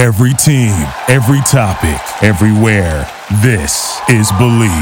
[0.00, 0.72] Every team,
[1.08, 3.06] every topic, everywhere.
[3.42, 4.72] This is Bleav.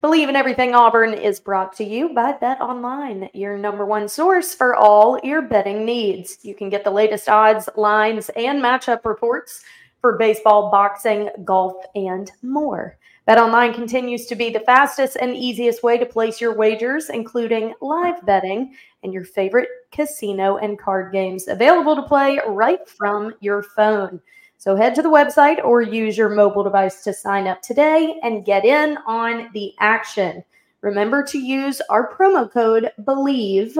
[0.00, 4.76] Bleav in Everything Auburn is brought to you by BetOnline, your number one source for
[4.76, 6.38] all your betting needs.
[6.42, 9.64] You can get the latest odds, lines, and matchup reports
[10.00, 12.96] for baseball, boxing, golf, and more.
[13.28, 18.24] BetOnline continues to be the fastest and easiest way to place your wagers, including live
[18.26, 24.20] betting and your favorite casino and card games available to play right from your phone.
[24.58, 28.44] So head to the website or use your mobile device to sign up today and
[28.44, 30.42] get in on the action.
[30.80, 33.76] Remember to use our promo code BLEAV,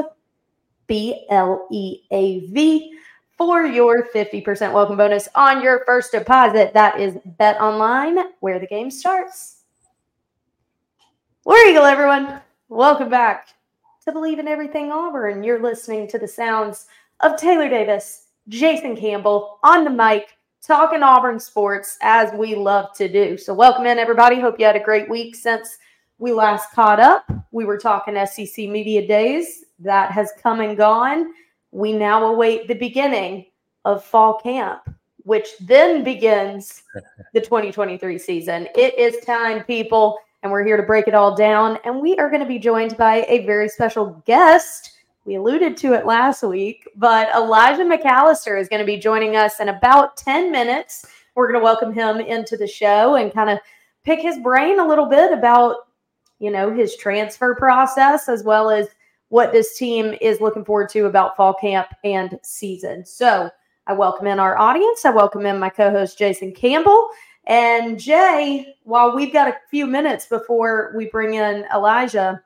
[0.86, 2.92] B L E A V,
[3.46, 6.72] for your 50% welcome bonus on your first deposit.
[6.74, 9.62] That is BetOnline, where the game starts.
[11.44, 12.40] War Eagle, everyone.
[12.68, 13.48] Welcome back
[14.04, 15.42] to Bleav in Everything Auburn.
[15.42, 16.86] You're listening to the sounds
[17.18, 23.08] of Taylor Davis, Jason Campbell on the mic, talking Auburn sports as we love to
[23.08, 23.36] do.
[23.36, 24.38] So, welcome in, everybody.
[24.40, 25.78] Hope you had a great week since
[26.18, 27.28] we last caught up.
[27.50, 29.64] We were talking SEC Media Days.
[29.80, 31.32] That has come and gone.
[31.72, 33.46] We now await the beginning
[33.84, 34.82] of fall camp,
[35.24, 36.84] which then begins
[37.34, 38.68] the 2023 season.
[38.74, 41.78] It is time, people and we're here to break it all down.
[41.84, 44.92] And we are going to be joined by a very special guest.
[45.24, 49.60] We alluded to it last week, but Elijah McAllister is going to be joining us
[49.60, 51.06] in about 10 minutes.
[51.36, 53.58] We're going to welcome him into the show and kind of
[54.04, 55.76] pick his brain a little bit about,
[56.40, 58.88] you know, his transfer process as well as
[59.32, 63.02] what this team is looking forward to about fall camp and season.
[63.02, 63.48] So
[63.86, 65.06] I welcome in our audience.
[65.06, 67.08] I welcome in my co host, Jason Campbell.
[67.46, 72.42] And Jay, while we've got a few minutes before we bring in Elijah,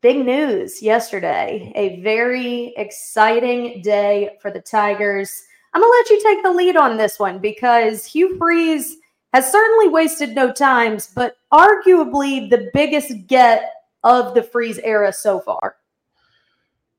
[0.00, 1.70] big news yesterday.
[1.76, 5.42] A very exciting day for the Tigers.
[5.74, 8.96] I'm going to let you take the lead on this one because Hugh Freeze
[9.34, 13.74] has certainly wasted no times, but arguably the biggest get
[14.04, 15.76] of the Freeze era so far.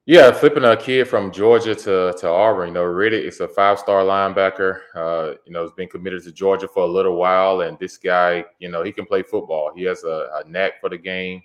[0.07, 3.77] Yeah, flipping a kid from Georgia to, to Auburn, you know, Riddick is a five
[3.77, 4.79] star linebacker.
[4.95, 8.43] Uh, you know, has been committed to Georgia for a little while, and this guy,
[8.57, 9.71] you know, he can play football.
[9.75, 11.43] He has a, a knack for the game.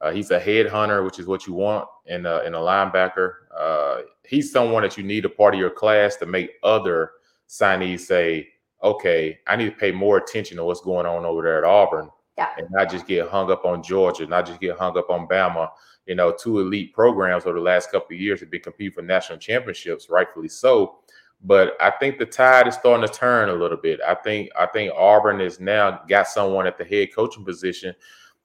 [0.00, 3.32] Uh, he's a headhunter, which is what you want in a, in a linebacker.
[3.56, 7.10] Uh, he's someone that you need a part of your class to make other
[7.46, 8.48] signees say,
[8.82, 12.08] "Okay, I need to pay more attention to what's going on over there at Auburn."
[12.38, 12.50] Yeah.
[12.56, 15.70] And not just get hung up on Georgia, not just get hung up on Bama,
[16.06, 19.02] you know, two elite programs over the last couple of years have been competing for
[19.02, 21.00] national championships, rightfully so.
[21.42, 23.98] But I think the tide is starting to turn a little bit.
[24.06, 27.92] I think I think Auburn has now got someone at the head coaching position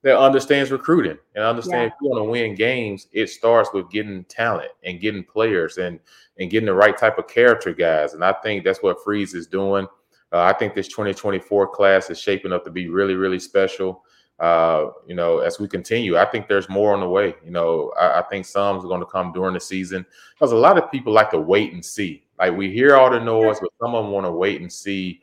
[0.02, 1.96] that understands recruiting and understands yeah.
[1.96, 6.00] if you want to win games, it starts with getting talent and getting players and
[6.40, 8.16] and getting the right type of character guys.
[8.16, 9.88] And I think that's what Freeze is doing.
[10.34, 14.04] Uh, I think this 2024 class is shaping up to be really, really special
[14.40, 17.36] uh, you know, as we continue, I think there's more on the way.
[17.46, 20.58] You know, I, I think some is going to come during the season because a
[20.58, 22.26] lot of people like to wait and see.
[22.40, 25.22] Like we hear all the noise, but some of them want to wait and see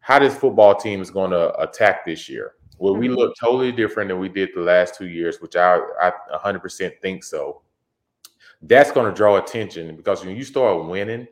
[0.00, 2.54] how this football team is going to attack this year.
[2.78, 3.00] Will mm-hmm.
[3.00, 7.00] we look totally different than we did the last two years, which I, I 100%
[7.00, 7.62] think so.
[8.62, 11.28] That's going to draw attention because when you start winning,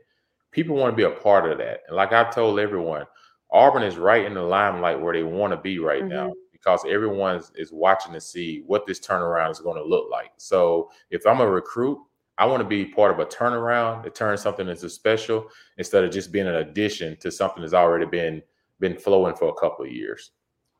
[0.50, 1.80] people want to be a part of that.
[1.88, 3.04] And like I've told everyone,
[3.52, 6.10] Auburn is right in the limelight where they want to be right mm-hmm.
[6.10, 10.30] now because everyone is, watching to see what this turnaround is going to look like.
[10.36, 11.98] So if I'm a recruit,
[12.36, 16.10] I want to be part of a turnaround to turn something into special instead of
[16.10, 18.42] just being an addition to something that's already been
[18.78, 20.30] been flowing for a couple of years.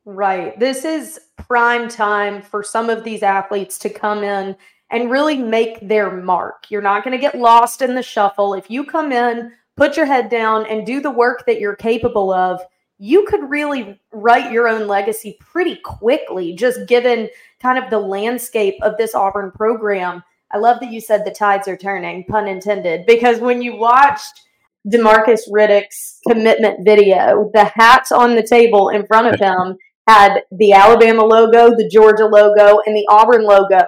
[0.07, 0.59] Right.
[0.59, 4.57] This is prime time for some of these athletes to come in
[4.91, 6.71] and really make their mark.
[6.71, 8.55] You're not going to get lost in the shuffle.
[8.55, 12.33] If you come in, put your head down and do the work that you're capable
[12.33, 12.61] of,
[12.99, 18.75] you could really write your own legacy pretty quickly, just given kind of the landscape
[18.83, 20.23] of this Auburn program.
[20.53, 24.43] I love that you said the tides are turning, pun intended, because when you watched
[24.87, 29.77] Demarcus Riddick's commitment video, the hats on the table in front of him
[30.07, 33.81] had the Alabama logo, the Georgia logo, and the Auburn logo.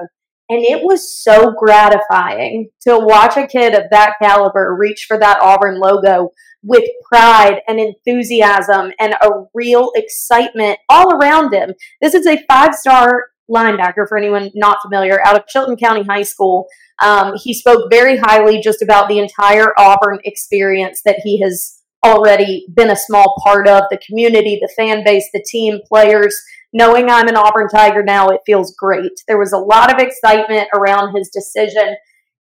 [0.53, 5.41] And it was so gratifying to watch a kid of that caliber reach for that
[5.41, 6.29] Auburn logo
[6.63, 11.73] with pride and enthusiasm and a real excitement all around him.
[12.03, 16.23] This is a five star linebacker for anyone not familiar out of Chilton County High
[16.23, 16.67] School.
[17.03, 22.67] Um, he spoke very highly just about the entire Auburn experience that he has already
[22.75, 26.39] been a small part of the community, the fan base, the team, players.
[26.73, 29.13] Knowing I'm an Auburn Tiger now, it feels great.
[29.29, 31.97] There was a lot of excitement around his decision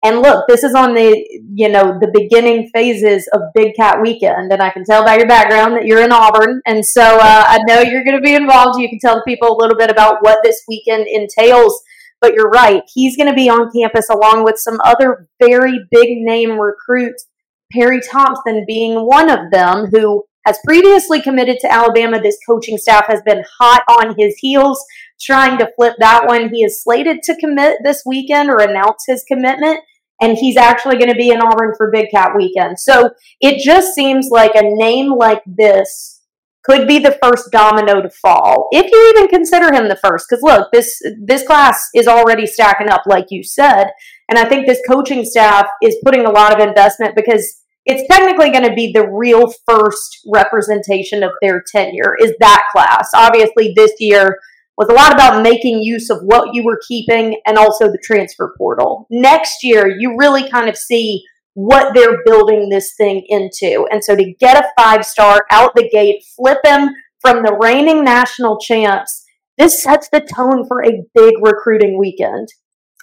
[0.03, 4.51] And look, this is on the, you know, the beginning phases of Big Cat Weekend.
[4.51, 6.61] And I can tell by your background that you're in Auburn.
[6.65, 8.79] And so uh, I know you're going to be involved.
[8.79, 11.81] You can tell the people a little bit about what this weekend entails.
[12.21, 12.83] But you're right.
[12.93, 17.27] He's going to be on campus along with some other very big name recruits,
[17.71, 22.21] Perry Thompson being one of them, who has previously committed to Alabama.
[22.21, 24.81] This coaching staff has been hot on his heels
[25.19, 26.49] trying to flip that one.
[26.49, 29.81] He is slated to commit this weekend or announce his commitment,
[30.21, 32.79] and he's actually going to be in Auburn for Big Cat weekend.
[32.79, 33.11] So
[33.41, 36.21] it just seems like a name like this
[36.63, 40.27] could be the first domino to fall, if you even consider him the first.
[40.29, 43.89] Because look, this this class is already stacking up, like you said,
[44.29, 48.51] and I think this coaching staff is putting a lot of investment because it's technically
[48.51, 53.09] going to be the real first representation of their tenure is that class.
[53.15, 54.37] Obviously, this year
[54.77, 58.53] was a lot about making use of what you were keeping and also the transfer
[58.57, 59.07] portal.
[59.09, 61.23] Next year, you really kind of see
[61.53, 63.87] what they're building this thing into.
[63.89, 66.89] And so to get a five star out the gate, flip him
[67.21, 69.25] from the reigning national champs,
[69.57, 72.49] this sets the tone for a big recruiting weekend.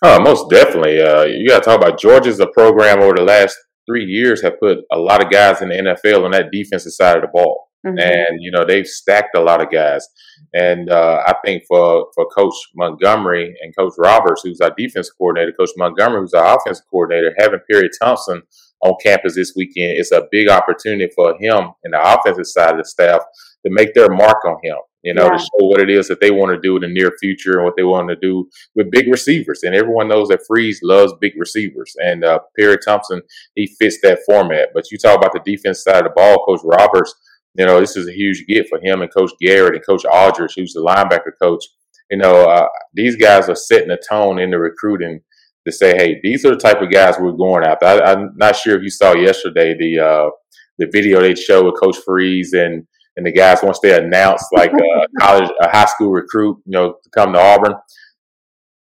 [0.02, 1.00] Oh, most definitely.
[1.00, 4.60] Uh, you got to talk about Georgia's a program over the last three years have
[4.60, 7.68] put a lot of guys in the NFL on that defensive side of the ball.
[7.86, 7.98] Mm-hmm.
[7.98, 10.08] And, you know, they've stacked a lot of guys.
[10.54, 15.52] And uh, I think for, for Coach Montgomery and Coach Roberts, who's our defense coordinator,
[15.52, 18.42] Coach Montgomery, who's our offensive coordinator, having Perry Thompson
[18.80, 22.78] on campus this weekend is a big opportunity for him and the offensive side of
[22.78, 23.20] the staff
[23.66, 25.36] to make their mark on him you know, yeah.
[25.36, 27.64] to show what it is that they want to do in the near future and
[27.64, 29.60] what they want to do with big receivers.
[29.62, 31.94] And everyone knows that Freeze loves big receivers.
[31.98, 33.22] And uh, Perry Thompson,
[33.54, 34.70] he fits that format.
[34.74, 37.14] But you talk about the defense side of the ball, Coach Roberts,
[37.56, 40.54] you know, this is a huge get for him and Coach Garrett and Coach Aldridge,
[40.56, 41.64] who's the linebacker coach.
[42.10, 45.20] You know, uh, these guys are setting a tone in the recruiting
[45.66, 47.86] to say, hey, these are the type of guys we're going after.
[47.86, 50.30] I, am not sure if you saw yesterday the uh,
[50.78, 52.86] the video they showed with Coach Freeze and
[53.16, 56.94] and the guys once they announce like a college, a high school recruit, you know,
[57.02, 57.74] to come to Auburn,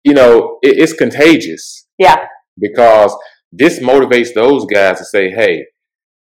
[0.04, 1.86] you know, it, it's contagious.
[1.98, 2.26] Yeah.
[2.58, 3.16] Because
[3.52, 5.66] this motivates those guys to say, hey,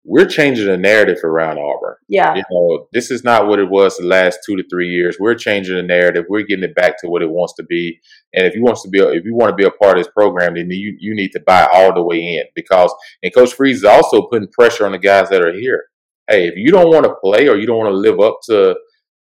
[0.03, 1.95] we're changing the narrative around Auburn.
[2.09, 2.33] Yeah.
[2.33, 5.17] You know, this is not what it was the last two to three years.
[5.19, 6.25] We're changing the narrative.
[6.27, 7.99] We're getting it back to what it wants to be.
[8.33, 10.03] And if you want to be, a, if you want to be a part of
[10.03, 13.53] this program, then you you need to buy all the way in because and Coach
[13.53, 15.83] Freeze is also putting pressure on the guys that are here
[16.31, 18.75] hey, if you don't want to play or you don't want to live up to,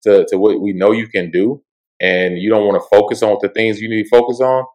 [0.03, 1.61] to to what we know you can do,
[1.99, 4.65] and you don't want to focus on the things you need to focus on,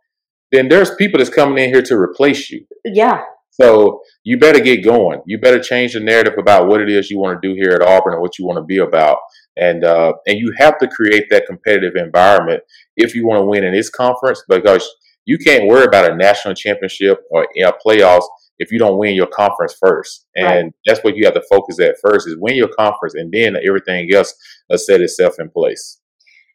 [0.51, 2.65] then there's people that's coming in here to replace you.
[2.85, 3.21] Yeah.
[3.51, 5.21] So you better get going.
[5.27, 7.83] You better change the narrative about what it is you want to do here at
[7.83, 9.19] Auburn and what you want to be about.
[9.57, 12.63] And uh, and you have to create that competitive environment
[12.97, 14.89] if you want to win in this conference because
[15.27, 18.25] you can't worry about a national championship or you know, playoffs
[18.63, 20.27] if you don't win your conference first.
[20.37, 20.73] And right.
[20.87, 24.09] that's what you have to focus at first is win your conference and then everything
[24.15, 24.35] else
[24.77, 25.99] set itself in place.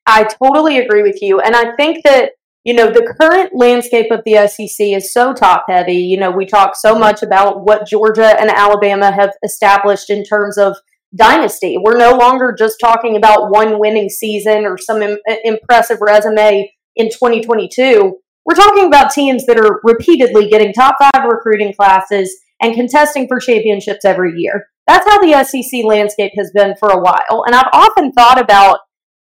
[0.06, 1.42] I totally agree with you.
[1.42, 2.32] And I think that,
[2.64, 5.98] you know, the current landscape of the SEC is so top heavy.
[5.98, 10.58] You know, we talk so much about what Georgia and Alabama have established in terms
[10.58, 10.78] of
[11.16, 11.78] dynasty.
[11.78, 17.10] We're no longer just talking about one winning season or some Im- impressive resume in
[17.10, 18.18] 2022
[18.48, 23.40] we're talking about teams that are repeatedly getting top five recruiting classes and contesting for
[23.40, 24.68] championships every year.
[24.88, 27.44] That's how the SEC landscape has been for a while.
[27.46, 28.80] And I've often thought about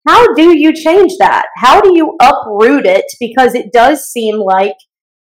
[0.08, 1.44] how do you change that?
[1.56, 3.04] How do you uproot it?
[3.20, 4.76] Because it does seem like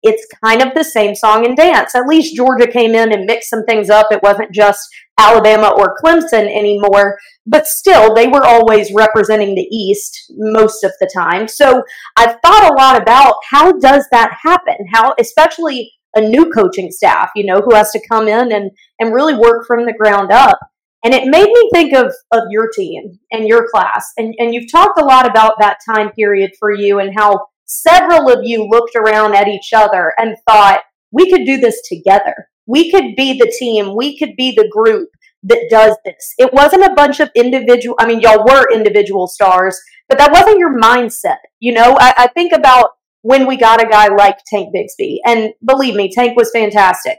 [0.03, 1.93] it's kind of the same song and dance.
[1.95, 4.07] At least Georgia came in and mixed some things up.
[4.11, 4.87] It wasn't just
[5.19, 11.09] Alabama or Clemson anymore, but still, they were always representing the East most of the
[11.13, 11.47] time.
[11.47, 11.83] So
[12.17, 14.75] I've thought a lot about how does that happen?
[14.91, 19.13] How, especially a new coaching staff, you know, who has to come in and, and
[19.13, 20.59] really work from the ground up.
[21.03, 24.11] And it made me think of, of your team and your class.
[24.17, 28.29] And, and you've talked a lot about that time period for you and how several
[28.29, 32.47] of you looked around at each other and thought, we could do this together.
[32.67, 33.95] We could be the team.
[33.95, 35.09] We could be the group
[35.43, 36.33] that does this.
[36.37, 40.59] It wasn't a bunch of individual, I mean, y'all were individual stars, but that wasn't
[40.59, 41.37] your mindset.
[41.59, 42.91] You know, I, I think about
[43.23, 47.17] when we got a guy like Tank Bigsby, and believe me, Tank was fantastic.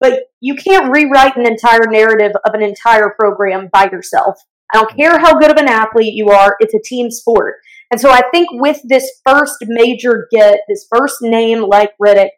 [0.00, 4.36] But you can't rewrite an entire narrative of an entire program by yourself.
[4.72, 7.56] I don't care how good of an athlete you are, it's a team sport.
[7.94, 12.30] And so I think with this first major get, this first name like Riddick,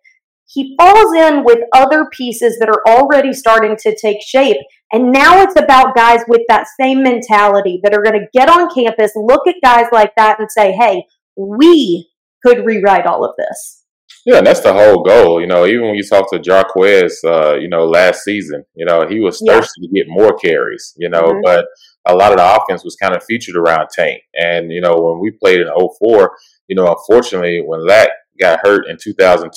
[0.44, 4.58] he falls in with other pieces that are already starting to take shape.
[4.92, 8.68] And now it's about guys with that same mentality that are going to get on
[8.68, 11.06] campus, look at guys like that, and say, hey,
[11.38, 12.10] we
[12.44, 13.84] could rewrite all of this.
[14.26, 15.40] Yeah, that's the whole goal.
[15.40, 19.06] You know, even when you talk to Jarquez, uh, you know, last season, you know,
[19.08, 19.88] he was thirsty yeah.
[19.88, 21.40] to get more carries, you know, mm-hmm.
[21.44, 21.64] but
[22.06, 24.22] a lot of the offense was kind of featured around Tank.
[24.34, 26.36] And, you know, when we played in 04,
[26.68, 28.10] you know, unfortunately, when Lat
[28.40, 29.50] got hurt in 2002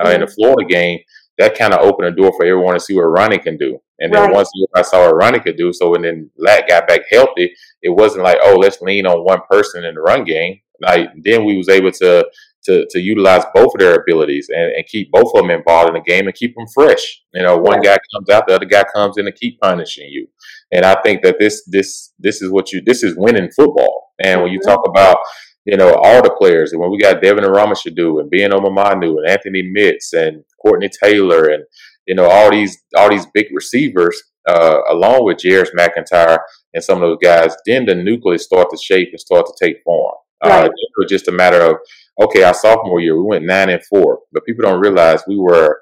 [0.00, 0.12] uh, mm-hmm.
[0.14, 0.34] in the mm-hmm.
[0.34, 0.98] Florida game,
[1.38, 3.78] that kind of opened the door for everyone to see what Ronnie can do.
[4.00, 4.32] And then right.
[4.32, 7.52] once I saw what Ronnie could do, so when then Lat got back healthy,
[7.82, 10.60] it wasn't like, oh, let's lean on one person in the run game.
[10.80, 12.28] Like then we was able to
[12.68, 15.94] to, to utilize both of their abilities and, and keep both of them involved in
[15.94, 17.22] the game and keep them fresh.
[17.32, 20.28] You know, one guy comes out, the other guy comes in to keep punishing you.
[20.70, 24.12] And I think that this this this is what you this is winning football.
[24.22, 24.68] And when you mm-hmm.
[24.68, 25.18] talk about
[25.64, 29.16] you know all the players, and when we got Devin and Aromashodu and Ben Obomanu
[29.18, 31.64] and Anthony Mix and Courtney Taylor and
[32.06, 36.38] you know all these all these big receivers, uh, along with Jairus McIntyre
[36.74, 39.82] and some of those guys, then the nucleus start to shape and start to take
[39.84, 40.14] form.
[40.44, 40.64] Uh, right.
[40.64, 41.76] Uh, it was just a matter of
[42.20, 45.80] okay, our sophomore year we went nine and four, but people don't realize we were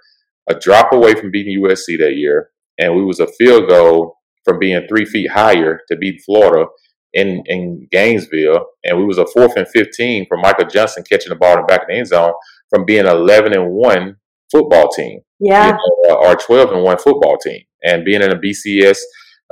[0.49, 4.59] a drop away from beating USC that year, and we was a field goal from
[4.59, 6.67] being three feet higher to beat Florida
[7.13, 11.37] in in Gainesville, and we was a fourth and fifteen from Michael Johnson catching the
[11.37, 12.33] ball in the back of the end zone
[12.71, 14.17] from being eleven and one
[14.51, 18.39] football team, yeah, you know, or twelve and one football team, and being in a
[18.39, 18.99] BCS,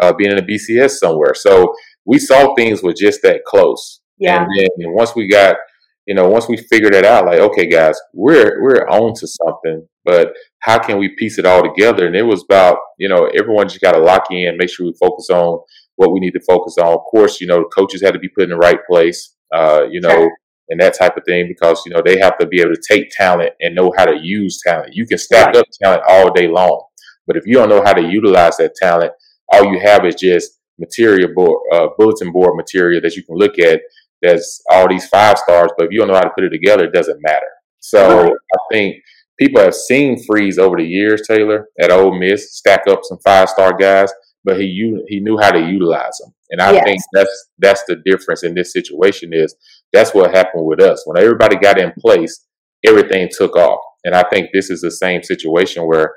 [0.01, 1.35] uh, being in a BCS somewhere.
[1.35, 1.75] So
[2.05, 4.01] we saw things were just that close.
[4.19, 4.43] Yeah.
[4.43, 5.57] And then once we got,
[6.07, 9.87] you know, once we figured it out, like, okay, guys, we're we're on to something,
[10.05, 12.07] but how can we piece it all together?
[12.07, 14.95] And it was about, you know, everyone just got to lock in, make sure we
[15.01, 15.61] focus on
[15.97, 16.89] what we need to focus on.
[16.89, 19.85] Of course, you know, the coaches had to be put in the right place, uh,
[19.91, 20.33] you know, sure.
[20.69, 23.09] and that type of thing because you know they have to be able to take
[23.11, 24.95] talent and know how to use talent.
[24.95, 25.57] You can stack right.
[25.57, 26.85] up talent all day long,
[27.27, 29.13] but if you don't know how to utilize that talent,
[29.53, 33.59] all you have is just material board, uh, bulletin board material that you can look
[33.59, 33.81] at
[34.25, 36.85] there's all these five stars, but if you don't know how to put it together,
[36.85, 37.47] it doesn't matter.
[37.81, 38.35] So.
[38.35, 38.97] I think
[39.39, 43.49] people have seen Freeze over the years, Taylor, at Ole Miss, stack up some five
[43.49, 44.13] star guys,
[44.45, 46.35] but he he knew how to utilize them.
[46.51, 46.85] And I yes.
[46.85, 49.55] think that's that's the difference in this situation is
[49.93, 51.03] that's what happened with us.
[51.07, 52.47] When everybody got in place,
[52.85, 53.81] everything took off.
[54.05, 56.15] And I think this is the same situation where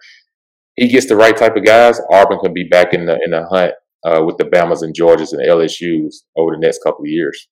[0.75, 3.47] he gets the right type of guys, Auburn can be back in the in the
[3.47, 3.73] hunt
[4.05, 7.47] uh, with the Bamas and Georgias and LSU's over the next couple of years.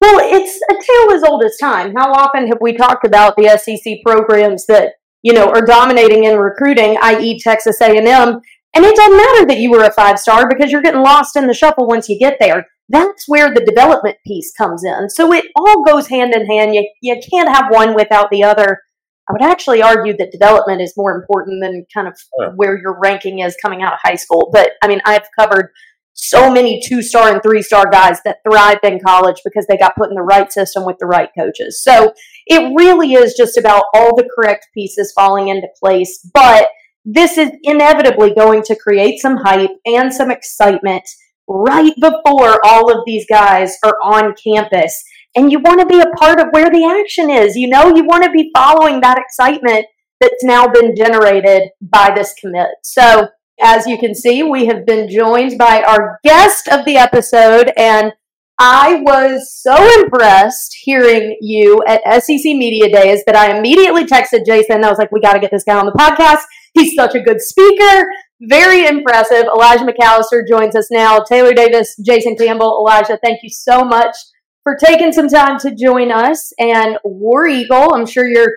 [0.00, 1.94] Well, it's a tale as old as time.
[1.96, 6.38] How often have we talked about the SEC programs that you know are dominating in
[6.38, 8.40] recruiting, i.e., Texas A&M,
[8.74, 11.46] and it doesn't matter that you were a five star because you're getting lost in
[11.46, 12.66] the shuffle once you get there.
[12.88, 15.08] That's where the development piece comes in.
[15.08, 16.74] So it all goes hand in hand.
[16.74, 18.80] You you can't have one without the other.
[19.28, 22.18] I would actually argue that development is more important than kind of
[22.56, 24.50] where your ranking is coming out of high school.
[24.52, 25.70] But I mean, I've covered
[26.14, 29.96] so many two star and three star guys that thrived in college because they got
[29.96, 31.82] put in the right system with the right coaches.
[31.82, 32.14] So
[32.46, 36.26] it really is just about all the correct pieces falling into place.
[36.32, 36.68] But
[37.04, 41.02] this is inevitably going to create some hype and some excitement
[41.46, 45.02] right before all of these guys are on campus.
[45.36, 47.56] And you want to be a part of where the action is.
[47.56, 49.86] You know, you want to be following that excitement
[50.20, 52.68] that's now been generated by this commit.
[52.82, 53.28] So
[53.60, 58.12] as you can see, we have been joined by our guest of the episode, and
[58.58, 64.84] I was so impressed hearing you at SEC Media Days that I immediately texted Jason.
[64.84, 66.42] I was like, we got to get this guy on the podcast.
[66.74, 68.06] He's such a good speaker.
[68.42, 69.46] Very impressive.
[69.46, 71.18] Elijah McAllister joins us now.
[71.20, 74.16] Taylor Davis, Jason Campbell, Elijah, thank you so much
[74.62, 76.52] for taking some time to join us.
[76.58, 78.54] And War Eagle, I'm sure you're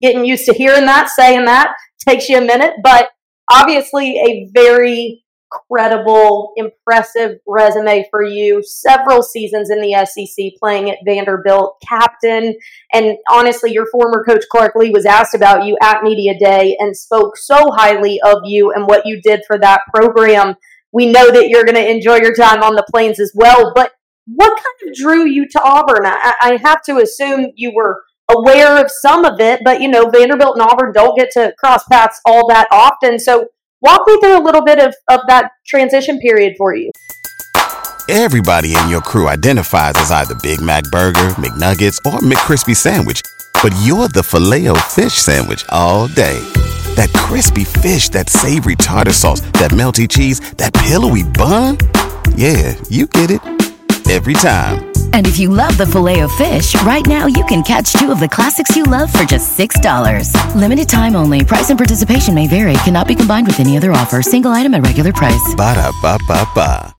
[0.00, 1.74] getting used to hearing that, saying that.
[2.00, 3.10] Takes you a minute, but
[3.50, 5.24] obviously a very
[5.70, 8.62] credible, impressive resume for you.
[8.62, 12.54] Several seasons in the SEC playing at Vanderbilt, captain.
[12.92, 16.96] And honestly, your former coach Clark Lea was asked about you at Media Day and
[16.96, 20.54] spoke so highly of you and what you did for that program.
[20.92, 23.72] We know that you're going to enjoy your time on the plains as well.
[23.74, 23.92] But
[24.26, 26.04] what kind of drew you to Auburn?
[26.04, 30.08] I, I have to assume you were aware of some of it, but you know,
[30.10, 33.18] Vanderbilt and Auburn don't get to cross paths all that often.
[33.18, 33.48] So
[33.80, 36.90] walk me through a little bit of, of that transition period for you.
[38.08, 43.20] Everybody in your crew identifies as either Big Mac Burger, McNuggets, or McCrispy Sandwich,
[43.62, 46.38] but you're the filet fish Sandwich all day.
[46.94, 51.78] That crispy fish, that savory tartar sauce, that melty cheese, that pillowy bun.
[52.36, 53.40] Yeah, you get it
[54.08, 54.85] every time.
[55.16, 58.20] And if you love the filet of fish, right now you can catch two of
[58.20, 60.54] the classics you love for just $6.
[60.54, 61.42] Limited time only.
[61.42, 62.74] Price and participation may vary.
[62.84, 64.20] Cannot be combined with any other offer.
[64.20, 65.54] Single item at regular price.
[65.56, 66.94] Ba da ba ba ba.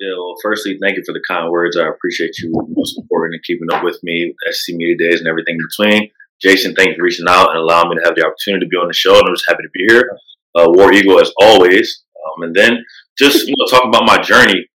[0.00, 1.76] Yeah, well, firstly, thank you for the kind words.
[1.76, 2.50] I appreciate you
[2.86, 6.10] supporting and keeping up with me, SEC Media Days, and everything in between.
[6.42, 8.88] Jason, thanks for reaching out and allowing me to have the opportunity to be on
[8.88, 9.16] the show.
[9.16, 10.10] And I'm just happy to be here.
[10.56, 12.02] Uh, War Eagle as always.
[12.18, 12.84] Um, and then
[13.16, 14.66] just you know talking about my journey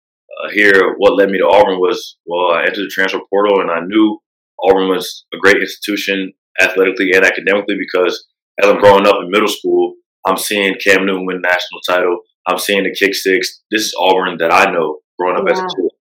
[0.42, 0.96] Uh, here.
[0.98, 4.20] What led me to Auburn was well, I entered the transfer portal and I knew
[4.64, 8.26] Auburn was a great institution athletically and academically because
[8.62, 12.20] as I'm growing up in middle school, I'm seeing Cam Newton win national title.
[12.48, 13.62] I'm seeing the kick six.
[13.72, 15.92] This is Auburn that I know growing up as a kid.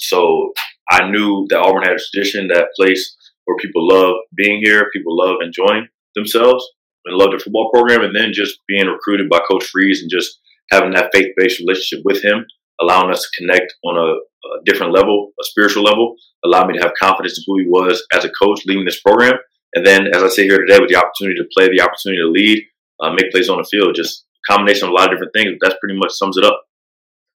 [0.00, 0.52] So
[0.90, 5.16] I knew that Auburn had a tradition, that place where people love being here, people
[5.16, 6.64] love enjoying themselves
[7.04, 10.40] and love their football program, and then just being recruited by Coach Freeze and just
[10.70, 12.46] having that faith-based relationship with him,
[12.84, 16.14] allowing us to connect on a, a different level, a spiritual level,
[16.44, 19.34] allowed me to have confidence in who he was as a coach leading this program.
[19.74, 22.30] And then, as I sit here today, with the opportunity to play, the opportunity to
[22.30, 22.62] lead,
[23.00, 25.56] uh, make plays on the field, just a combination of a lot of different things.
[25.58, 26.62] But that's pretty much sums it up.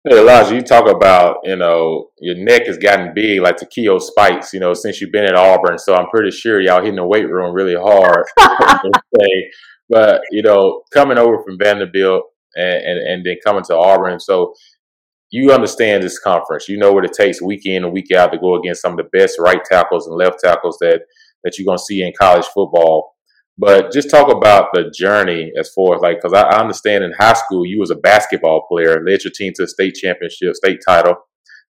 [0.08, 4.52] Hey, Elijah, you talk about, you know, your neck has gotten big like Takeo Spikes,
[4.52, 5.78] you know, since you've been at Auburn.
[5.78, 8.24] So I'm pretty sure y'all hitting the weight room really hard.
[9.88, 12.22] but, you know, coming over from Vanderbilt
[12.54, 14.20] and, and, and then coming to Auburn.
[14.20, 14.54] So
[15.30, 16.68] you understand this conference.
[16.68, 18.98] You know what it takes week in and week out to go against some of
[18.98, 21.02] the best right tackles and left tackles that,
[21.42, 23.14] that you're going to see in college football.
[23.58, 27.32] But just talk about the journey as far as like, because I, understand in high
[27.32, 31.16] school you was a basketball player, led your team to a state championship, state title.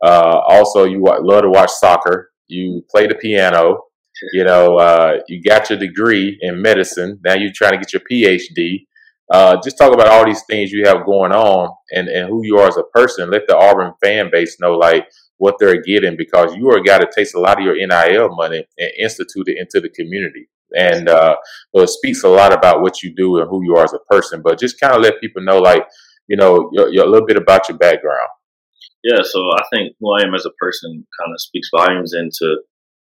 [0.03, 2.31] Uh, also, you love to watch soccer.
[2.47, 3.79] You play the piano.
[4.33, 7.19] You know, uh, you got your degree in medicine.
[7.23, 8.85] Now you're trying to get your PhD.
[9.31, 12.57] Uh, just talk about all these things you have going on and, and who you
[12.57, 13.31] are as a person.
[13.31, 15.07] Let the Auburn fan base know like
[15.37, 18.35] what they're getting because you are a guy that takes a lot of your NIL
[18.35, 20.49] money and institute it into the community.
[20.77, 21.35] And uh,
[21.75, 23.99] so it speaks a lot about what you do and who you are as a
[24.09, 24.41] person.
[24.41, 25.85] But just kind of let people know, like,
[26.27, 28.29] you know, a little bit about your background.
[29.03, 32.61] Yeah, so I think who I am as a person kind of speaks volumes into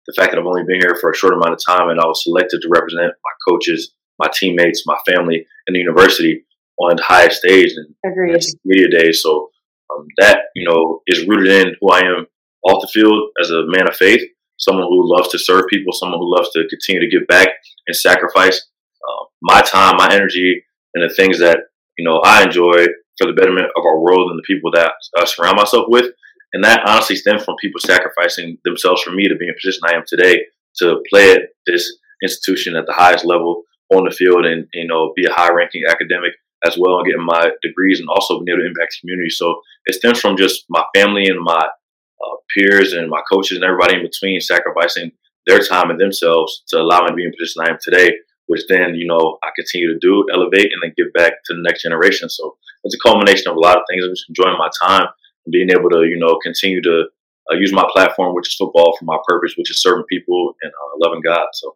[0.06, 2.06] the fact that I've only been here for a short amount of time and I
[2.06, 6.44] was selected to represent my coaches, my teammates, my family, and the university
[6.78, 7.94] on the highest stage and
[8.64, 9.22] media days.
[9.22, 9.50] So
[9.90, 12.26] um, that, you know, is rooted in who I am
[12.64, 14.22] off the field as a man of faith
[14.58, 17.48] someone who loves to serve people, someone who loves to continue to give back
[17.86, 20.62] and sacrifice uh, my time, my energy,
[20.94, 21.58] and the things that
[21.98, 22.86] you know I enjoy
[23.18, 26.06] for the betterment of our world and the people that I surround myself with.
[26.52, 29.82] And that honestly stems from people sacrificing themselves for me to be in the position
[29.84, 30.40] I am today
[30.78, 35.12] to play at this institution at the highest level on the field and you know
[35.16, 36.32] be a high-ranking academic
[36.64, 39.30] as well and getting my degrees and also being able to impact the community.
[39.30, 43.64] So it stems from just my family and my uh, peers and my coaches and
[43.64, 45.12] everybody in between sacrificing
[45.46, 48.12] their time and themselves to allow me to be in position I am today,
[48.46, 51.62] which then, you know, I continue to do, elevate, and then give back to the
[51.62, 52.30] next generation.
[52.30, 54.04] So it's a culmination of a lot of things.
[54.04, 55.06] I'm just enjoying my time
[55.44, 57.04] and being able to, you know, continue to
[57.52, 60.72] uh, use my platform, which is football, for my purpose, which is serving people and
[60.72, 61.46] uh, loving God.
[61.52, 61.74] So.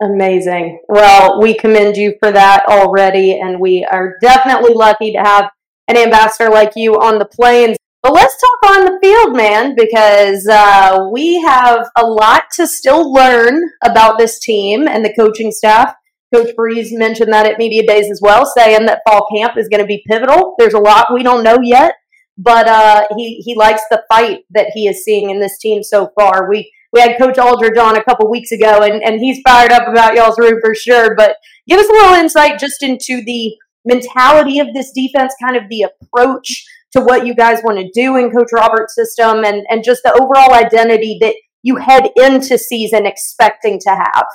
[0.00, 0.80] Amazing.
[0.88, 5.50] Well, we commend you for that already, and we are definitely lucky to have
[5.88, 7.76] an ambassador like you on the plains.
[8.02, 13.12] But let's talk on the field, man, because uh, we have a lot to still
[13.12, 15.94] learn about this team and the coaching staff.
[16.32, 19.80] Coach Freeze mentioned that at media days as well, saying that fall camp is going
[19.80, 20.54] to be pivotal.
[20.58, 21.94] There's a lot we don't know yet,
[22.36, 26.12] but uh, he he likes the fight that he is seeing in this team so
[26.14, 26.48] far.
[26.48, 29.88] We we had Coach Aldridge on a couple weeks ago, and and he's fired up
[29.88, 31.14] about y'all's room for sure.
[31.14, 31.36] But
[31.68, 35.86] give us a little insight just into the mentality of this defense, kind of the
[35.86, 40.02] approach to what you guys want to do in Coach Roberts' system and, and just
[40.02, 44.26] the overall identity that you head into season expecting to have?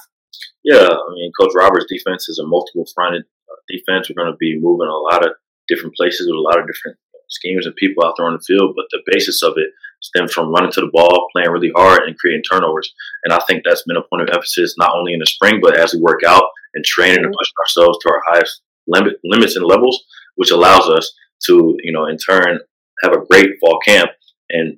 [0.63, 4.09] Yeah, I mean, Coach Roberts' defense is a multiple fronted uh, defense.
[4.09, 5.33] We're going to be moving a lot of
[5.67, 6.97] different places with a lot of different
[7.29, 9.69] schemes and people out there on the field, but the basis of it
[10.03, 12.93] stems from running to the ball, playing really hard, and creating turnovers.
[13.23, 15.79] And I think that's been a point of emphasis not only in the spring, but
[15.79, 16.43] as we work out
[16.75, 20.03] and train and push ourselves to our highest limit, limits and levels,
[20.35, 21.13] which allows us
[21.45, 22.59] to, you know, in turn
[23.01, 24.11] have a great fall camp
[24.49, 24.77] and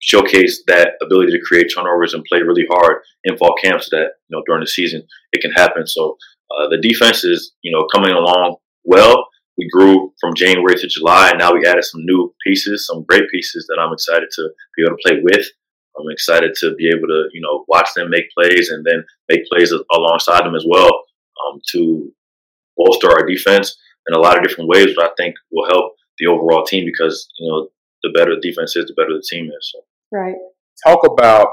[0.00, 4.36] showcase that ability to create turnovers and play really hard in fall camps that, you
[4.36, 5.86] know, during the season it can happen.
[5.86, 6.16] So
[6.50, 9.28] uh, the defense is, you know, coming along well.
[9.58, 13.24] We grew from January to July, and now we added some new pieces, some great
[13.30, 15.46] pieces that I'm excited to be able to play with.
[15.98, 19.46] I'm excited to be able to, you know, watch them make plays and then make
[19.52, 22.12] plays alongside them as well um, to
[22.76, 23.76] bolster our defense
[24.08, 27.28] in a lot of different ways, but I think will help the overall team because
[27.38, 27.68] you know
[28.02, 29.72] the better the defense is, the better the team is.
[29.72, 29.80] So.
[30.10, 30.34] Right.
[30.86, 31.48] Talk about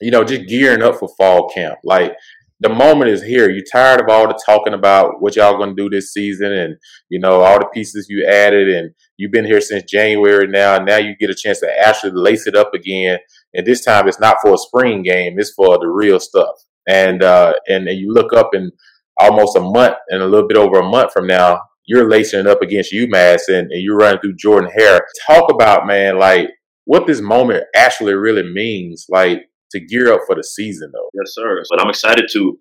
[0.00, 1.78] you know just gearing up for fall camp.
[1.84, 2.14] Like
[2.62, 3.50] the moment is here.
[3.50, 6.76] You're tired of all the talking about what y'all gonna do this season, and
[7.08, 10.76] you know all the pieces you added, and you've been here since January now.
[10.76, 13.18] And now you get a chance to actually lace it up again.
[13.52, 16.54] And this time it's not for a spring game; it's for the real stuff.
[16.88, 18.70] And uh, and, and you look up in
[19.18, 22.46] almost a month and a little bit over a month from now, you're lacing it
[22.46, 25.00] up against UMass and, and you're running through Jordan Hare.
[25.26, 26.48] Talk about man, like
[26.84, 29.42] what this moment actually really means, like
[29.72, 31.10] to gear up for the season, though.
[31.14, 31.62] Yes, sir.
[31.70, 32.58] But I'm excited to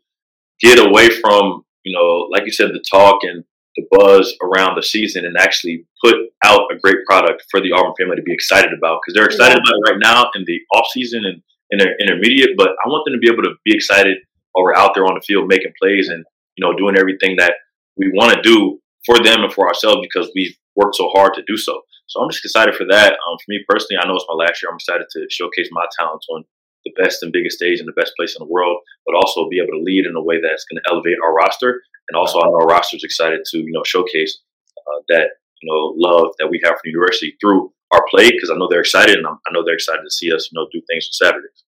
[0.61, 3.43] get away from you know, like you said, the talk and
[3.75, 7.93] the buzz around the season and actually put out a great product for the Auburn
[7.97, 10.87] family to be excited about because they're excited about it right now in the off
[10.91, 12.57] season and in their intermediate.
[12.57, 14.17] But I want them to be able to be excited
[14.51, 16.25] while we're out there on the field making plays and
[16.57, 17.53] you know doing everything that
[17.95, 21.43] we want to do for them and for ourselves because we've worked so hard to
[21.47, 21.81] do so.
[22.07, 23.13] So I'm just excited for that.
[23.13, 24.69] Um, for me personally, I know it's my last year.
[24.69, 26.43] I'm excited to showcase my talents on
[26.85, 29.59] the best and biggest stage and the best place in the world, but also be
[29.59, 31.81] able to lead in a way that's going to elevate our roster.
[32.09, 34.39] And also, I know our roster is excited to you know showcase
[34.77, 35.29] uh, that
[35.61, 38.67] you know love that we have for the university through our play because I know
[38.69, 41.07] they're excited and I'm, i know they're excited to see us you know do things
[41.07, 41.63] on Saturdays.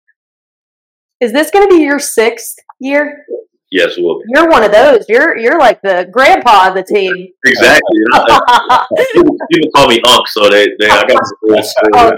[1.20, 3.26] Is this going to be your sixth year?
[3.72, 4.26] Yes, will be.
[4.30, 5.06] You're one of those.
[5.08, 7.28] You're you're like the grandpa of the team.
[7.46, 8.00] Exactly.
[9.14, 11.22] people, people, call me Unc, so they, they I got
[11.94, 12.12] oh,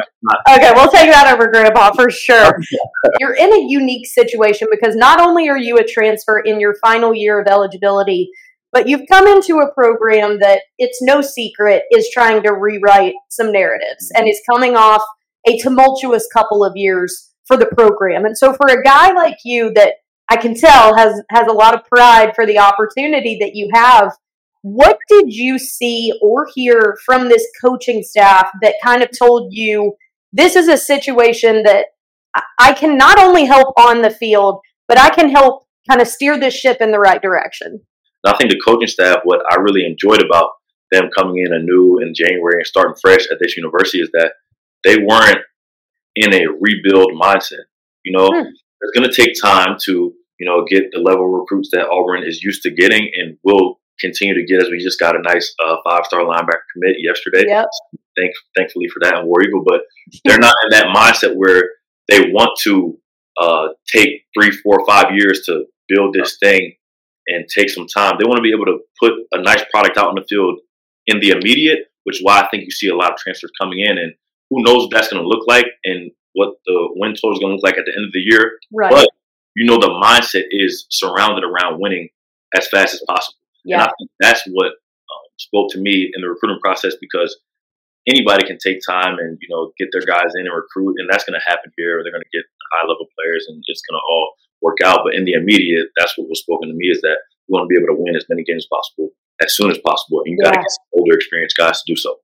[0.55, 2.57] Okay, we'll take that over grandpa for sure.
[3.19, 7.13] you're in a unique situation because not only are you a transfer in your final
[7.13, 8.29] year of eligibility,
[8.71, 13.51] but you've come into a program that it's no secret is trying to rewrite some
[13.51, 15.03] narratives and is coming off
[15.45, 18.23] a tumultuous couple of years for the program.
[18.23, 19.95] And so for a guy like you that
[20.31, 24.13] I can tell has has a lot of pride for the opportunity that you have.
[24.61, 29.93] What did you see or hear from this coaching staff that kind of told you
[30.31, 31.87] this is a situation that
[32.57, 36.39] I can not only help on the field, but I can help kind of steer
[36.39, 37.81] this ship in the right direction?
[38.25, 40.51] I think the coaching staff, what I really enjoyed about
[40.93, 44.31] them coming in anew in January and starting fresh at this university is that
[44.85, 45.43] they weren't
[46.15, 47.65] in a rebuild mindset.
[48.05, 48.47] You know, hmm.
[48.79, 52.23] it's going to take time to you know, get the level of recruits that Auburn
[52.25, 55.53] is used to getting and will continue to get as we just got a nice
[55.63, 57.43] uh, five star linebacker commit yesterday.
[57.47, 57.67] Yep.
[58.17, 59.81] Thank, thankfully for that in War Eagle, but
[60.25, 61.63] they're not in that mindset where
[62.09, 62.97] they want to
[63.39, 66.73] uh, take three, four, five years to build this thing
[67.27, 68.15] and take some time.
[68.17, 70.59] They want to be able to put a nice product out in the field
[71.05, 73.79] in the immediate, which is why I think you see a lot of transfers coming
[73.79, 73.99] in.
[73.99, 74.13] And
[74.49, 77.51] who knows what that's going to look like and what the win total is going
[77.51, 78.57] to look like at the end of the year.
[78.73, 78.91] Right.
[78.91, 79.07] But
[79.55, 82.09] you know the mindset is surrounded around winning
[82.55, 83.39] as fast as possible.
[83.65, 83.75] Yeah.
[83.75, 87.37] And I think that's what um, spoke to me in the recruiting process because
[88.07, 91.23] anybody can take time and you know get their guys in and recruit, and that's
[91.23, 92.01] going to happen here.
[92.03, 95.01] They're going to get high level players, and it's going to all work out.
[95.03, 97.71] But in the immediate, that's what was spoken to me is that we want to
[97.71, 99.11] be able to win as many games as possible
[99.41, 101.95] as soon as possible, and you got to get some older, experienced guys to do
[101.95, 102.17] so.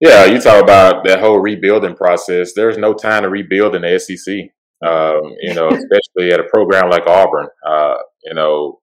[0.00, 2.54] Yeah, you talk about that whole rebuilding process.
[2.54, 4.50] There's no time to rebuild in the SEC.
[4.86, 7.48] Um, you know, especially at a program like Auburn.
[7.66, 8.80] Uh, you know,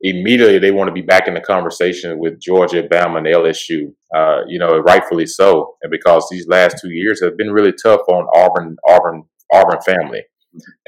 [0.00, 3.92] immediately they want to be back in the conversation with Georgia, Bama, and LSU.
[4.14, 8.00] Uh, you know, rightfully so, and because these last two years have been really tough
[8.08, 10.22] on Auburn, Auburn, Auburn family.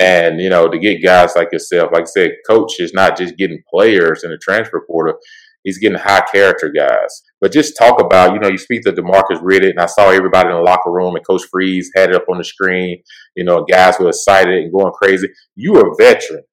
[0.01, 3.37] And you know, to get guys like yourself, like I said, coach is not just
[3.37, 5.19] getting players in the transfer portal;
[5.65, 7.23] he's getting high character guys.
[7.41, 10.49] But just talk about, you know, you speak to Demarcus Riddick, and I saw everybody
[10.49, 13.03] in the locker room, and Coach Freeze had it up on the screen.
[13.37, 15.29] You know, guys were excited and going crazy.
[15.57, 16.45] You are a veteran.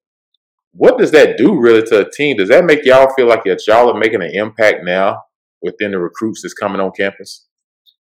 [0.72, 2.38] What does that do really to a team?
[2.38, 5.24] Does that make y'all feel like y'all are making an impact now
[5.62, 7.48] within the recruits that's coming on campus?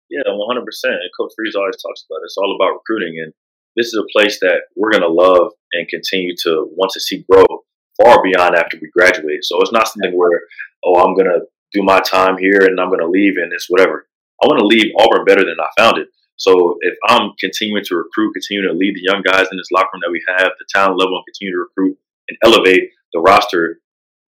[0.08, 0.58] Yeah, 100%.
[0.84, 2.26] And Coach Freeze always talks about it.
[2.26, 3.14] It's all about recruiting.
[3.22, 3.32] And
[3.76, 7.24] this is a place that we're going to love and continue to want to see
[7.30, 7.44] grow
[8.02, 9.44] far beyond after we graduate.
[9.44, 10.40] So it's not something where,
[10.84, 13.66] oh, I'm going to do my time here and I'm going to leave and it's
[13.68, 14.06] whatever.
[14.42, 16.08] I want to leave Auburn better than I found it.
[16.36, 19.90] So if I'm continuing to recruit, continue to lead the young guys in this locker
[19.94, 21.96] room that we have, the talent level, and continue to recruit
[22.28, 23.78] and elevate the roster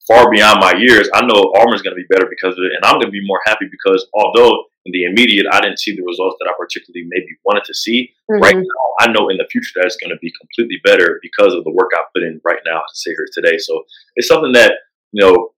[0.10, 2.84] far beyond my years, I know Auburn's going to be better because of it, and
[2.84, 6.02] I'm going to be more happy because although in the immediate I didn't see the
[6.02, 8.42] results that I particularly maybe wanted to see, mm-hmm.
[8.42, 11.54] right now I know in the future that it's going to be completely better because
[11.54, 13.58] of the work I put in right now to sit here today.
[13.60, 13.84] So
[14.16, 14.74] it's something that
[15.12, 15.54] you know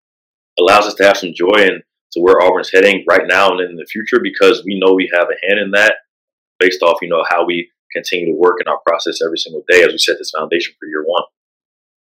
[0.59, 1.83] allows us to have some joy and
[2.13, 5.27] to where Auburn's heading right now and in the future because we know we have
[5.27, 5.95] a hand in that
[6.59, 9.83] based off, you know, how we continue to work in our process every single day
[9.83, 11.23] as we set this foundation for year one.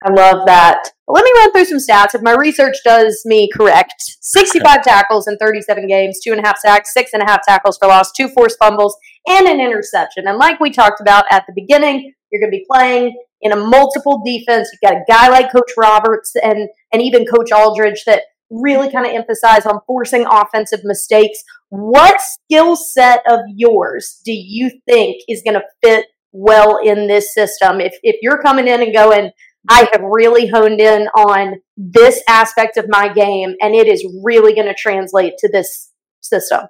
[0.06, 0.89] I love that.
[1.08, 2.13] Let me run through some stats.
[2.13, 6.58] If my research does me correct, 65 tackles in 37 games, two and a half
[6.58, 10.27] sacks, six and a half tackles for loss, two forced fumbles, and an interception.
[10.27, 13.56] And like we talked about at the beginning, you're going to be playing in a
[13.56, 14.69] multiple defense.
[14.73, 18.23] You've got a guy like Coach Roberts and and even Coach Aldridge that
[18.62, 21.44] really kind of emphasize on forcing offensive mistakes.
[21.70, 27.34] What skill set of yours do you think is going to fit well in this
[27.34, 27.82] system?
[27.82, 29.32] If, if you're coming in and going,
[29.70, 34.54] I have really honed in on this aspect of my game, and it is really
[34.54, 36.68] going to translate to this system?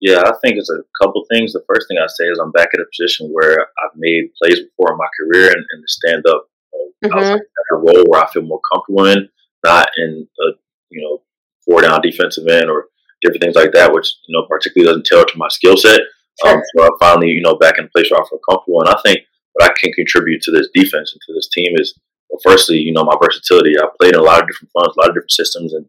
[0.00, 1.52] Yeah, I think it's a couple things.
[1.52, 4.58] The first thing I say is I'm back at a position where I've made plays
[4.58, 6.48] before in my career and, and the stand up
[7.04, 7.36] uh, mm-hmm.
[7.36, 9.28] a role where I feel more comfortable in,
[9.64, 10.52] not in a
[10.92, 11.22] you know
[11.64, 12.86] four down defensive end or
[13.22, 16.00] different things like that, which you know particularly doesn't tailor to my skill set.
[16.42, 16.56] Sure.
[16.56, 18.90] Um, so I finally you know back in a place where I feel comfortable, and
[18.90, 19.20] I think
[19.54, 21.98] what I can contribute to this defense and to this team is
[22.32, 23.78] well, firstly, you know, my versatility.
[23.78, 25.84] I played in a lot of different fronts, a lot of different systems, and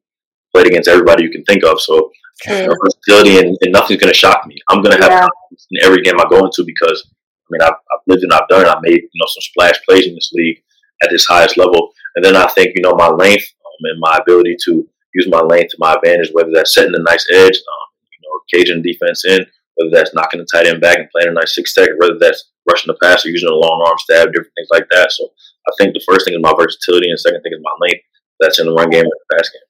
[0.53, 1.79] played against everybody you can think of.
[1.81, 2.11] So
[2.47, 4.57] you know, versatility and, and, nothing's going to shock me.
[4.69, 5.19] I'm going to have yeah.
[5.21, 8.47] confidence in every game I go into because I mean I've, I've lived and I've
[8.49, 8.67] done it.
[8.67, 10.61] I made you know some splash plays in this league
[11.01, 14.17] at this highest level, and then I think you know my length um, and my
[14.17, 17.87] ability to use my lane to my advantage, whether that's setting a nice edge, um,
[18.11, 19.45] you know, caging defense in,
[19.75, 22.51] whether that's knocking the tight end back and playing a nice six tech, whether that's
[22.69, 25.11] rushing the pass or using a long arm stab, different things like that.
[25.11, 25.29] So
[25.67, 28.03] I think the first thing is my versatility, and the second thing is my length.
[28.39, 29.61] That's in the run game and the pass game.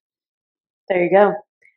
[0.89, 1.35] There you go.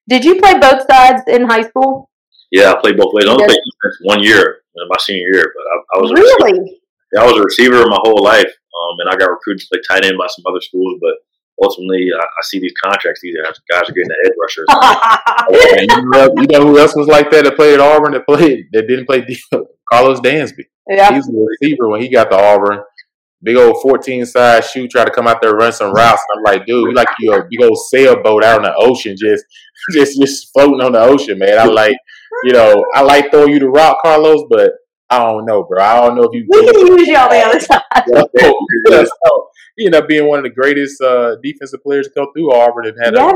[0.08, 2.10] Did you play both sides in high school?
[2.50, 3.26] Yeah, I played both ways.
[3.26, 6.80] I only played defense one year, in my senior year, but I, I was really.
[7.12, 9.80] Yeah, I was a receiver my whole life, um, and I got recruited to play
[9.88, 10.98] tight end by some other schools.
[11.00, 11.14] But
[11.62, 13.36] ultimately, I, I see these contracts; these
[13.70, 14.66] guys are getting the edge rushers.
[15.96, 18.66] you, know, you, know, who else was like that that played at Auburn that played
[18.72, 19.20] that didn't play
[19.92, 20.64] Karlos Dansby.
[20.88, 22.80] Yeah, he was a receiver when he got to Auburn
[23.42, 26.22] big old 14 size shoe, try to come out there run some routes.
[26.28, 29.16] And I'm like, dude, you like you a big old sailboat out on the ocean,
[29.16, 29.44] just
[29.92, 31.58] just just floating on the ocean, man.
[31.58, 31.96] I like,
[32.44, 34.72] you know, I like throwing you the rock, Karlos, but
[35.08, 35.82] I don't know, bro.
[35.82, 36.46] I don't know if you.
[36.48, 41.36] We can use y'all the other so, you know, being one of the greatest uh,
[41.42, 43.30] defensive players to come through Auburn and had yeah,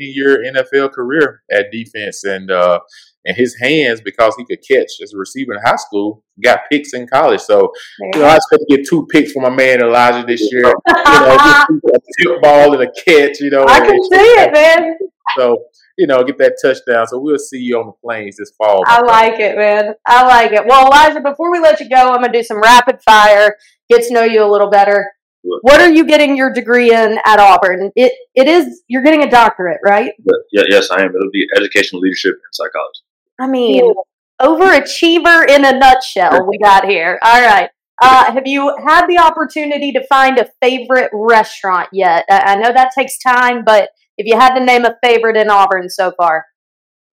[0.00, 2.80] a year NFL career at defense, and uh,
[3.24, 6.92] and his hands because he could catch as a receiver in high school got picks
[6.92, 7.40] in college.
[7.40, 10.66] So you know, I expect to get two picks from my man Elijah this year.
[10.66, 11.36] you know,
[11.94, 13.40] a tip ball and a catch.
[13.40, 14.98] You know, I can see it, man.
[15.36, 15.64] So
[15.98, 17.06] you know, get that touchdown.
[17.08, 18.82] So we'll see you on the plains this fall.
[18.86, 19.94] I like it, man.
[20.06, 20.64] I like it.
[20.64, 23.56] Well, Elijah, before we let you go, I'm gonna do some rapid fire,
[23.90, 25.10] get to know you a little better.
[25.42, 27.90] What are you getting your degree in at Auburn?
[27.96, 30.12] It it is you're getting a doctorate, right?
[30.52, 31.10] Yeah, yes, I am.
[31.14, 33.02] It'll be educational leadership and psychology.
[33.40, 33.94] I mean,
[34.40, 36.46] overachiever in a nutshell.
[36.46, 37.18] We got here.
[37.22, 37.70] All right.
[38.00, 42.24] Uh, have you had the opportunity to find a favorite restaurant yet?
[42.30, 45.88] I know that takes time, but if you had to name a favorite in Auburn
[45.88, 46.44] so far,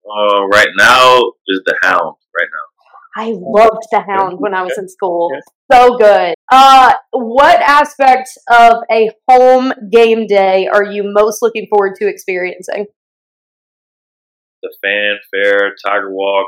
[0.05, 2.15] uh, right now is the Hound.
[2.37, 2.75] Right now.
[3.17, 5.31] I loved the Hound when I was in school.
[5.71, 6.35] So good.
[6.51, 12.87] Uh, what aspect of a home game day are you most looking forward to experiencing?
[14.61, 16.47] The fanfare, Tiger Walk,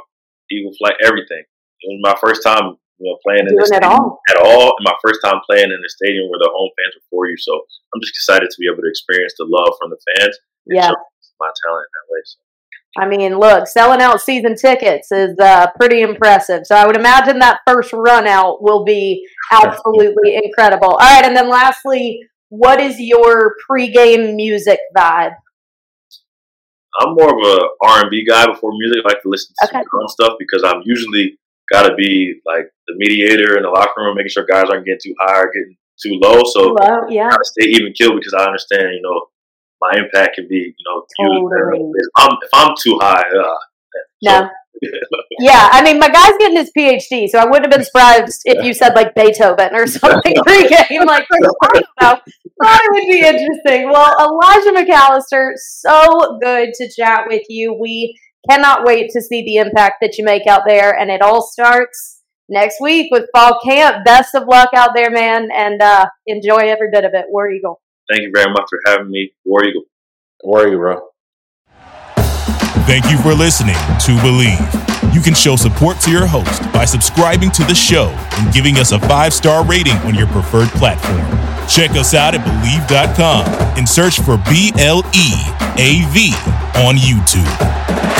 [0.52, 1.44] Eagle Flight, everything.
[1.82, 4.20] It was my first time you know, playing in the stadium all.
[4.30, 7.30] at all, my first time playing in a stadium where the home fans are for
[7.30, 7.38] you.
[7.38, 7.54] So
[7.94, 10.38] I'm just excited to be able to experience the love from the fans.
[10.66, 10.92] Yeah,
[11.40, 12.22] my talent that way.
[12.26, 12.38] So.
[12.98, 16.66] I mean, look, selling out season tickets is uh, pretty impressive.
[16.66, 20.90] So I would imagine that first run out will be absolutely incredible.
[20.90, 25.36] All right, and then lastly, what is your pregame music vibe?
[27.00, 29.04] I'm more of a R&B guy before music.
[29.06, 29.84] I like to listen to okay.
[29.84, 31.38] some stuff because I'm usually
[31.72, 35.00] got to be like the mediator in the locker room, making sure guys aren't getting
[35.04, 36.44] too high or getting too low.
[36.46, 37.30] So low, yeah.
[37.32, 39.28] I stay even kill because I understand, you know,
[39.82, 41.92] my impact can be, you know, totally.
[41.96, 43.58] if, I'm, if I'm too high, uh,
[44.24, 44.50] no.
[45.40, 48.64] yeah, I mean, my guy's getting his PhD, so I wouldn't have been surprised if
[48.64, 51.06] you said like Beethoven or something pregame.
[51.06, 52.20] Like, I don't know.
[52.64, 53.90] Thought it would be interesting.
[53.92, 57.74] Well, Elijah McAllister, so good to chat with you.
[57.74, 61.42] We cannot wait to see the impact that you make out there, and it all
[61.42, 64.06] starts next week with fall camp.
[64.06, 67.26] Best of luck out there, man, and uh, enjoy every bit of it.
[67.30, 67.82] War Eagle.
[68.10, 69.34] Thank you very much for having me.
[69.46, 69.84] War Eagle.
[70.44, 71.00] War Eagle, bro.
[72.86, 75.14] Thank you for listening to Bleav.
[75.14, 78.08] You can show support to your host by subscribing to the show
[78.38, 81.26] and giving us a five star rating on your preferred platform.
[81.68, 83.46] Check us out at Bleav.com
[83.78, 85.34] and search for B L E
[85.78, 86.32] A V
[86.76, 88.17] on YouTube.